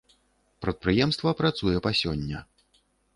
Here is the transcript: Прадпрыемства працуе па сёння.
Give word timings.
Прадпрыемства 0.65 1.33
працуе 1.41 1.75
па 1.87 1.91
сёння. 2.01 2.39